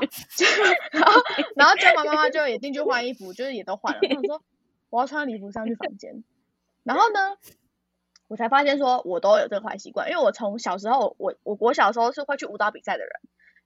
[0.90, 1.22] 然后，
[1.54, 4.00] 然后舅妈妈妈就也进去换衣服，就是也都换了。
[4.02, 4.42] 我说
[4.90, 6.24] 我要穿礼服上去房间。
[6.82, 7.36] 然后呢，
[8.28, 13.10] 我才发现说我都有这个坏习惯，因为我从小时候，我我我小时候是会去舞蹈比赛的人，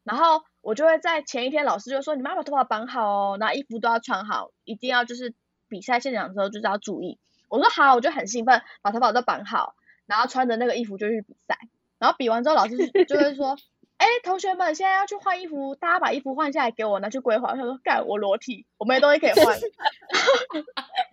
[0.05, 5.35] 然后我就会在前一天，老师就说你妈把头发绑好哦，那衣服都要穿好，一定要就是
[5.69, 7.19] 比赛现场的时候就是要注意。
[7.49, 9.75] 我说好，我就很兴奋，把头发都绑好，
[10.07, 11.59] 然后穿着那个衣服就去比赛。
[11.99, 13.59] 然后比完之后，老师就会说
[13.99, 19.59] ：“哎，同学们，现在要去换衣服，大家把衣服换下来给我，拿去归还。”他说：“干，我裸体，我没东西可以换。”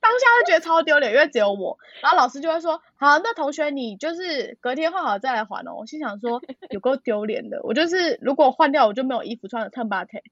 [0.00, 1.78] 当下就觉得超丢脸，因为只有我。
[2.02, 10.22] 然后老师就会说：“好，那同学你就是隔天换好再来还哦。”我心想说：“有够丢脸的，我就是如果换掉，我就没有衣服穿了 t u 腿。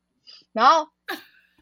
[0.52, 0.88] 然后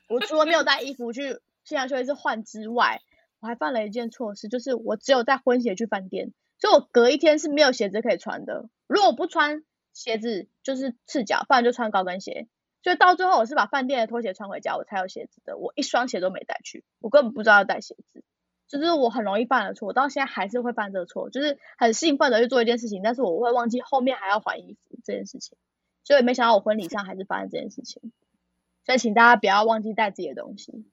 [0.09, 3.01] 我除了没有带衣服去新娘休息室换之外，
[3.41, 6.33] 我还犯了一件错事，就是我只有带婚鞋去饭店。
[6.59, 8.69] 所以我隔一天是没有鞋子可以穿的。
[8.87, 12.47] 如果我不穿鞋子，就是赤脚，不然就穿高跟鞋。
[12.85, 15.57] 所以到最后，我是把饭店的拖鞋穿回家，我才有鞋子的。
[15.57, 18.23] 我一双鞋都没带去，我根本不知道要带鞋子。
[18.69, 25.57] 就是我很容易犯的错，我到现在还是会犯这个错，就是很兴奋的去做一件事情，但是我会忘记后面还要还衣服这件事情。
[26.03, 28.13] 所以没想到我婚礼上还是发生这件事情。
[28.85, 30.85] 所以请大家不要忘记带自己的东西。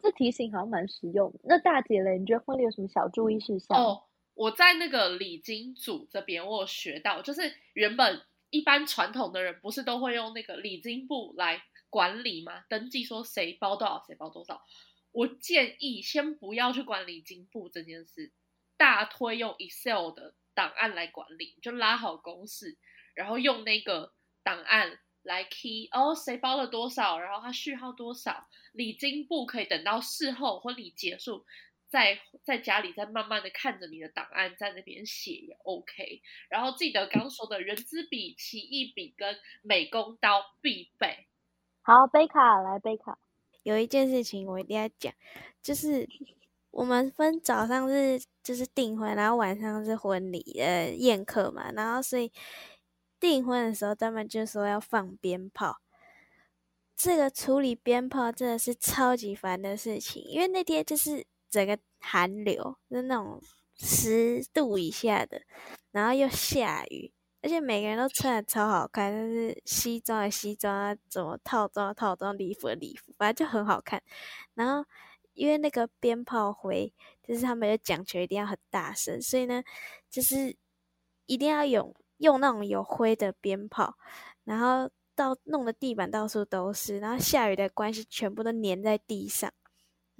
[0.00, 1.32] 这提醒好像蛮实用。
[1.44, 3.78] 那大姐嘞，你觉得婚礼有什么小注意事项？
[3.78, 4.02] 哦，
[4.34, 8.20] 我在那个礼金组这边，我有学到，就是原本
[8.52, 12.64] 一般传统的人不是都会用那个礼金簿来管理吗？
[12.68, 14.62] 登记说谁包多少，谁包多少。
[15.10, 18.30] 我建议先不要去管礼金簿这件事，
[18.76, 22.78] 大推用 Excel 的档案来管理，就拉好公式，
[23.14, 24.12] 然后用那个
[24.44, 25.00] 档案。
[25.24, 31.46] 来 key 哦，谁包了多少，然后他序号多少，礼金簿可以等到事后婚礼结束，
[31.92, 36.22] 在在家里再慢慢的看着你的档案在那边写也 OK。
[36.48, 41.28] 然后记得刚说的圆珠笔、奇异笔跟美工刀必备。
[41.82, 43.18] 好，贝卡来，贝卡，
[43.62, 45.12] 有一件事情我一定要讲，
[45.62, 46.08] 就是
[46.70, 52.32] 我们分早上是就是订婚，然后晚上是婚礼呃宴客嘛，然后所以。
[53.20, 55.76] 订婚的时候，他们就说要放鞭炮。
[56.96, 63.40] 这个处理鞭炮真的是超级烦的事情，因为那天就是整个寒流，是那种
[63.76, 65.40] 十度以下的，
[65.92, 67.12] 然后又下雨，
[67.42, 74.02] 而且每个人都穿的超好看，就是西装的西装啊，怎么套装套装，礼服的礼服，反正就很好看。
[74.54, 74.84] 然后
[75.34, 79.62] 因为那个鞭炮灰，就是他们就讲求一定要很大声，所以呢，
[80.10, 80.56] 就是
[81.26, 81.94] 一定要有。
[82.18, 83.96] 用那种有灰的鞭炮，
[84.44, 89.52] 然后到弄的地板到处都是，然后下雨的关系全部都粘在地上，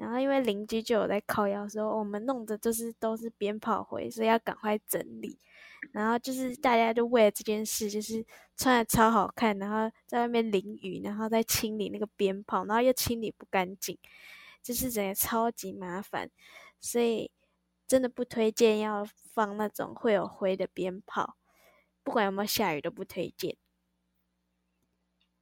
[0.03, 5.39] 然后因为邻居就有在靠谣说我们弄的就是都是鞭炮灰，所以要赶快整理。
[5.93, 13.97] 然后就是大家就为了这件事，就是穿的超好看，然后在外面淋雨，然后再清理那个鞭炮，然后又清理不干净，
[14.61, 16.29] 就是整个超级麻烦，
[16.81, 17.31] 所以
[17.87, 21.37] 真的不推荐要放那种会有灰的鞭炮。
[22.03, 23.57] 不管有没有下雨都不推荐。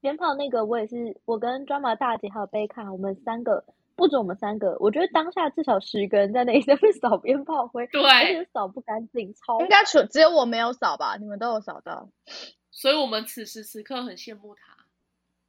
[0.00, 3.64] 鞭炮那个我也是，我跟砖麻大姐还有贝卡，我们三个
[4.00, 11.16] 不止我们三个，我觉得当下至少十个人在那里在被扫 鞭炮灰，对，而且扫不干净，超应该除只有我没有扫吧？
[11.20, 12.08] 你们都有扫到，
[12.70, 14.76] 所以我们此时此刻很羡慕他，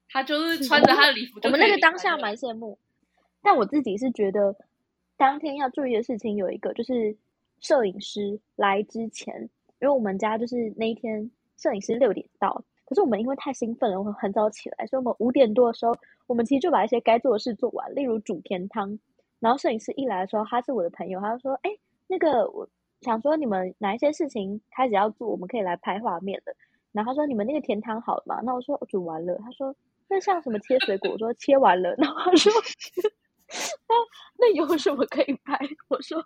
[0.10, 2.78] 他就是穿着他的礼服，我们那个当下蛮羡慕。
[3.42, 4.56] 但我自己是觉得，
[5.18, 7.16] 当天要注意的事情有一个，就是
[7.60, 15.96] 摄影师来之前，因为我们家就是那一天摄影师六点到，可是我们因为太兴奋了，我们很早起来，所以我们五点多的时候，
[16.28, 19.00] 我们其实就把一些该做的事做完，例如煮甜汤。
[19.40, 21.72] 然后摄影师一来的时候，他是我的朋友，他就说：“哎，
[22.08, 22.68] 那个我
[23.00, 26.54] 想说你们哪一些事情开始要做，我们可以来拍画面的。”
[26.92, 29.74] 然后他说：“你们那个甜汤好了吗？”那我说：“煮完了。”他说
[30.10, 32.52] ：“那像什么切水果？”我说：“切完了。”然后他说：
[33.88, 33.96] “那
[34.38, 36.22] 那有什么可以拍？”我说：“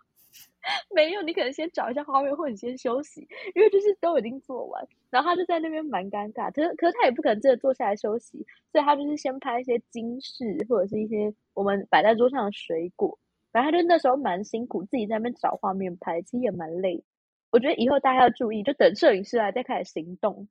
[0.93, 13.17] 没有，你可能先找一下画面，或者你先休息，因为就是都已经做完。”然后他就在那边蛮尴尬，可是可是他也不可能真的坐下来休息，所以他就是先拍一些金饰或者是一些我们摆在桌上的水果。
[13.51, 17.03] 反正他就那时候蛮辛苦，自己在那边找画面拍，其实也蛮累。
[17.51, 20.47] 我觉得以后大家要注意，就等摄影师来再开始行动。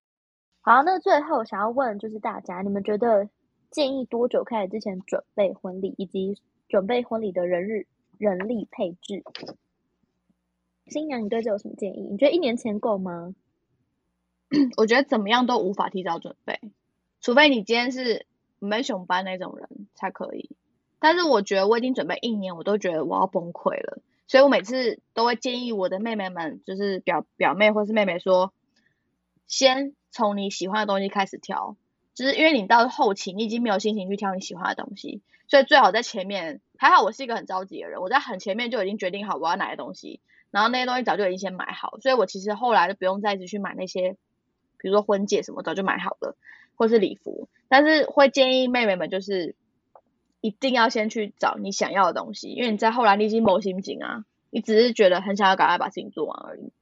[0.63, 3.29] 好，那最后想要问就是大家，你们觉得
[3.71, 9.23] 建议多久开始之前准备婚礼，以及准备婚礼的人日人力配置？
[10.87, 12.03] 新娘，你对这有什么建议？
[12.11, 13.35] 你觉得一年前够吗？
[14.77, 16.61] 我觉得怎么样都无法提早准备，
[17.21, 18.27] 除非你今天是
[18.59, 20.51] 没熊班那种人才可以。
[20.99, 24.03] 但是我觉得我已经准备一年，我都觉得我要崩溃了。
[24.27, 28.53] 所以我每次都会建议我的妹妹们，就是表表妹或是妹妹说，
[29.47, 31.77] 先从你喜欢的东西开始挑，
[32.15, 36.61] 就是因为你到后期你已经没有心情去挑你喜欢的东西，所以最好在前面。
[36.77, 40.21] 还好我是一个很着急的人，我在很前面就已经决定好我要哪些东西，
[40.55, 44.13] 然后那些东西早就已经先买好，所以我其实后来就不用再一直去买那些，
[44.79, 46.37] 比如说婚戒什么早就买好了，
[46.77, 47.49] 或是礼服。
[47.67, 49.57] 但是会建议妹妹们就是
[50.41, 56.73] 一定要先去找你想要的东西，因为你在后来你已经谋心紧啊，你只是觉得很想要赶快把事情做完而已。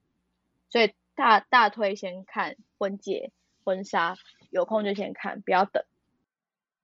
[0.69, 3.33] 所以大大推先看婚戒、
[3.65, 4.17] 婚纱，
[4.51, 5.83] 有空就先看，不要等。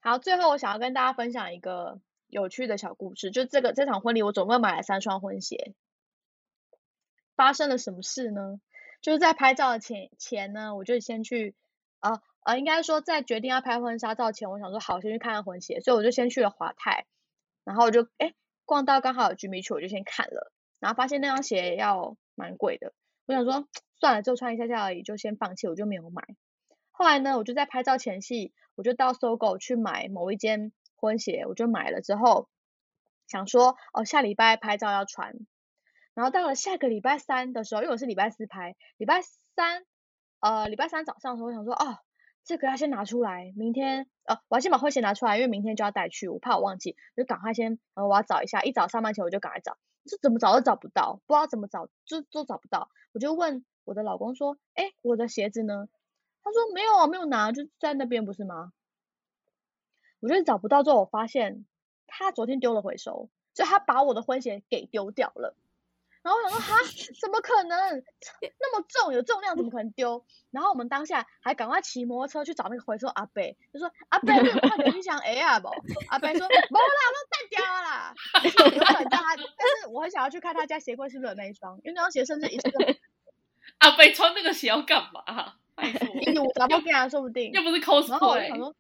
[0.01, 5.75] 好，最后我想要跟大家分享一个有趣的小故事，就这个这场婚礼我总共买了三双婚鞋。
[7.39, 8.61] 发生了什么事呢？
[9.01, 11.55] 就是在拍照的前前呢，我就先去
[12.01, 17.07] 啊啊，应该说在决定要拍婚纱照前，我想说好先去看看婚鞋，所以我就先去了华泰，
[17.63, 22.93] 然后我就哎逛到刚好有 Jimmy Choo，我就先看了，然后发现那双鞋要蛮贵的，
[23.27, 23.69] 我想说
[24.01, 26.25] 算了，就穿一下下而已，就先放弃，我就没有买。
[26.91, 32.49] 后来呢，我就在拍照前夕，我就到搜狗去买某一间婚鞋，我就买了之后，
[33.29, 35.37] 想说哦下礼拜拍照要穿。
[36.19, 39.85] 然后到了下个礼拜三的时候，因为我是礼拜四拍，礼拜三，
[40.41, 41.99] 呃，礼拜三早上的时候，我想说，哦，
[42.43, 55.89] 这个要先拿出来，明天，呃，我要先把婚鞋拿出来，因为明天就要带去，我怕我忘记，就赶快先，呃，我要找一下，一早上班前我就赶快找，这怎么找都找不到，不知道怎么找，就都找不到，我就问我的老公说，哎，我的鞋子呢？
[56.43, 58.73] 他说没有啊，没有拿，就在那边不是吗？
[60.19, 61.65] 我就找不到之后，我发现
[62.09, 65.55] 他昨天丢了回收，就他把我的婚鞋给丢掉了。
[66.29, 66.77] 然后我想说，哈，
[67.19, 68.03] 怎么可能？
[68.61, 70.23] 那么重，有重量，怎么可能丢？
[70.51, 75.69] 然后我们当下还赶快骑摩托车去找那个回收阿伯，就说阿伯，你有看到你想 A 啊不？
[76.09, 78.15] 阿伯说没啦，都带掉啦。
[78.93, 82.71] 我很他，但是我很想要去看他家鞋柜是不是有那一双，因为那双鞋甚至一次。
[83.79, 85.55] 阿伯穿那个鞋要干嘛？
[86.21, 88.11] 一五找不见，说不定又不是 cosplay。
[88.11, 88.75] 然后我就想说，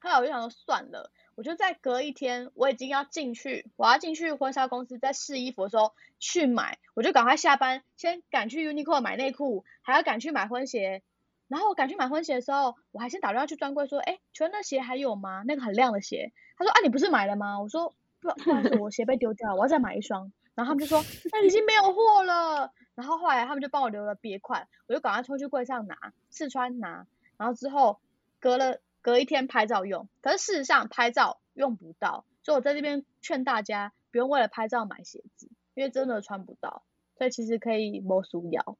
[0.00, 1.10] 后来我就想说算了。
[1.40, 11.02] 我就在隔一天，我已经要进去，我要进去婚纱公司，在试衣服的时候去买，我就赶快下班，先赶去 Uniqlo 买内裤，还要赶去买婚鞋。
[11.48, 15.42] 然后我赶去买婚鞋的时候，我还先打电话去专柜说，哎，请问那鞋还有吗？
[15.46, 16.30] 那个很亮的鞋。
[16.58, 17.58] 他说，啊，你不是买了吗？
[17.58, 20.30] 我说，不，不好意思，我鞋被丢掉了，我要再买一双。
[20.54, 22.70] 然后他们就说，那已经没有货了。
[22.94, 27.06] 然后后来他们就帮我留了别款，我就赶快冲去柜上拿，试穿拿。
[27.38, 27.98] 然后之后
[28.40, 28.78] 隔了。
[29.02, 36.82] 隔一天拍照用，可是事实上拍照用不到，所以我在这边劝大家不用为了拍照买鞋子，因为真的穿不到，
[37.16, 38.76] 所以其实可以摸鼠腰。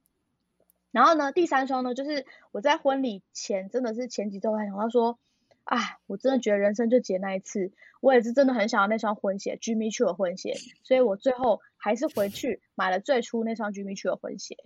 [0.90, 5.18] 然后呢，第三双呢，就是我在婚礼前真的是前几周还想到说，
[5.64, 14.56] 哎，我真的觉得人生就结那一次，我也是真的很想要那双婚鞋，Jimmy Choo 的婚鞋，所以我最后还是回去买了最初那双 Jimmy Choo 的婚鞋，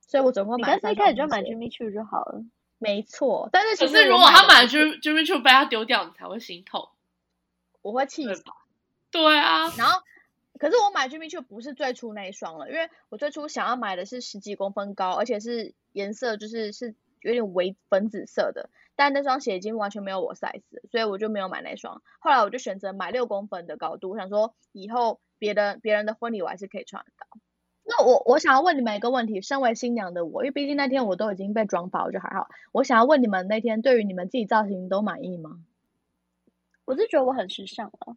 [0.00, 0.94] 所以我总共买了三双。
[0.94, 2.44] 你开始就买 Jimmy Choo 就好了。
[2.82, 6.88] 没错，但是其实如果他买 Jimmy Jimmy Choo 被他丢掉，你才会心痛。
[7.82, 8.42] 我会气死。
[9.10, 9.70] 对啊。
[9.76, 10.02] 然后，
[10.58, 22.00] 可是我买 Jimmy Choo 不是最初那一双了，因为我最初想要买的是十几公分高，而且是颜色就是是有点微粉紫色的，但那双鞋已经完全没有我 size，所以我就没有买那双。
[22.18, 27.26] 后来我就选择买六公分的高度，我想说以后别的别人的婚礼我还是可以穿得到。
[27.84, 32.48] 那我我想要问你们一个问题，身为新娘的我，因为毕竟那天我都已经被妆发，我就还好。
[32.72, 35.58] 我想要问你们，那天对于你们自己造型都满意吗？
[36.84, 38.16] 我是觉得我很时尚啊，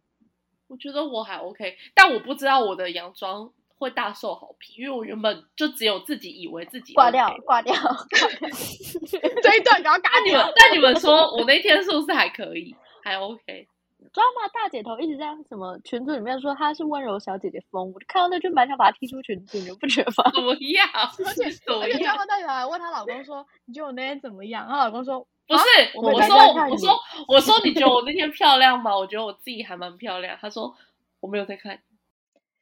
[0.68, 7.74] 我觉得我还 OK，但我不知道我的洋装会会大受好评，因为我原本就只有自己以为自己挂掉，挂掉。
[9.42, 10.52] 这一段赶快嘎那你们掉。
[10.56, 13.68] 那你们说我那天是不是还可以，还 OK？
[14.14, 20.30] 抓马大姐头一直在什么群组里面说她是温柔小姐姐风，我就看到那就蛮想把她踢出群组，你们不觉得吗？
[20.32, 20.88] 怎么样？
[21.26, 22.18] 而且而且样张？
[22.18, 25.64] 浩大姐还问她老公说：“你觉得我那天怎么样？”她老公说不是，
[25.96, 26.36] 我我说
[26.70, 26.96] 我说
[27.26, 28.96] 我说你觉得我那天漂亮吗？
[28.96, 30.38] 我觉得我自己还蛮漂亮。
[30.40, 30.76] 他说
[31.18, 31.82] 我没有在看，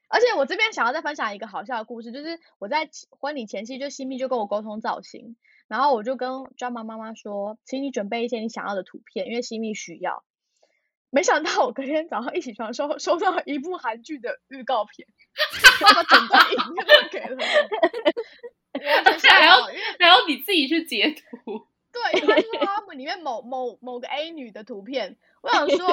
[0.09, 5.35] 而且我这边想要再分享一个好笑的故事，就是我在婚礼前夕，就新密就跟我沟通造型，
[5.67, 10.23] 然后我就跟 drama 妈妈说，请你准备一些你想要的图片，因为新密需要。
[11.13, 15.07] 没想到我隔天早上一起床收收到一部韩剧的预告片，
[15.79, 17.43] 他把整段影片都给了我，
[18.73, 21.67] 我完全 吓还要到，因为然后你自己去截图。
[21.91, 25.87] 对，他说他们里面某某某个 A 女的图片，我想说，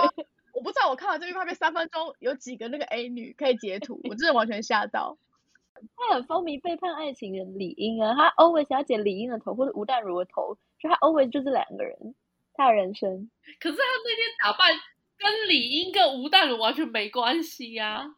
[0.55, 5.19] 我不知道我看完这预告片三分钟有几个那个 A 女可以截图，我真的完全吓到。
[5.97, 12.15] 他很风靡背叛爱情的李英啊，他 always 要剪李英的头或者吴淡如的头，就他 always 就这两个人，
[12.55, 13.31] 他的人生。
[13.59, 14.75] 可是他那天打扮
[15.21, 18.15] 跟李英跟吴淡如完全没关系呀、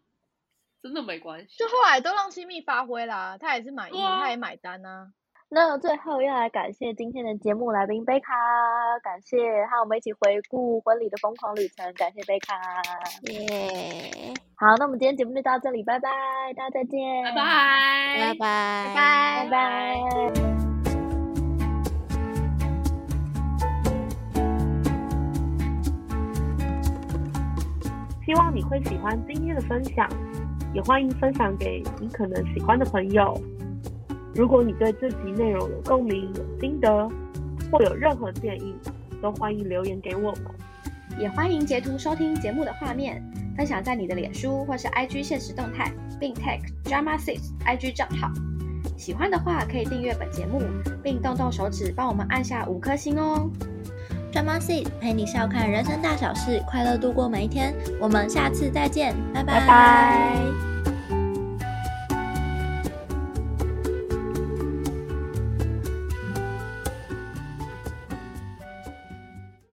[0.83, 1.57] 真的没关系。
[1.59, 5.09] 就后来都让新密发挥啦，他也是满意，对啊他也买单啊。
[5.55, 8.33] 那最后要来感谢今天的节目来宾贝卡，
[9.03, 9.37] 感谢
[9.67, 12.59] 和我们一起回顾婚礼的疯狂旅程，感谢贝卡。
[13.25, 16.09] 耶，好，那我们今天节目就到这里，拜拜，
[16.57, 20.42] 大家再见，拜拜，拜拜，拜拜拜。
[28.25, 30.09] 希望你会喜欢今天的分享，
[30.73, 33.37] 也欢迎分享给你可能喜欢的朋友。
[34.35, 37.11] 如果你对这集内容有共鸣、有心得，
[37.71, 38.77] 或有任何建议，
[39.21, 40.45] 都欢迎留言给我们。
[41.19, 43.23] 也欢迎截图收听节目的画面，
[43.57, 48.31] 分享在你的脸书或是 IG 现实动态，并 tag Drama Six IG 账号。
[48.97, 50.63] 喜欢的话可以订阅本节目，
[51.03, 53.51] 并动动手指帮我们按下五颗星哦。
[54.33, 57.75] Drama Seed 陪你笑看人生大小事，快乐度过每一天。
[58.01, 60.72] 我们下次再见，拜拜